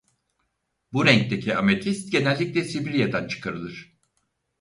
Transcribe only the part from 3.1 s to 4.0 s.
çıkarılır.